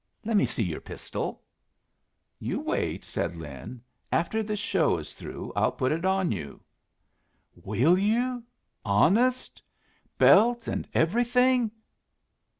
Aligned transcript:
Lemme 0.25 0.47
see 0.47 0.63
your 0.63 0.81
pistol." 0.81 1.43
"You 2.39 2.59
wait," 2.59 3.03
said 3.05 3.35
Lin. 3.35 3.83
"After 4.11 4.41
this 4.41 4.57
show 4.57 4.97
is 4.97 5.13
through 5.13 5.53
I'll 5.55 5.73
put 5.73 5.91
it 5.91 6.05
on 6.05 6.31
you." 6.31 6.59
"Will 7.53 7.99
you, 7.99 8.41
honest? 8.83 9.61
Belt 10.17 10.67
an' 10.67 10.87
everything? 10.95 11.69